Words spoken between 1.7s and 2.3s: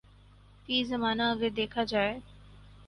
جائے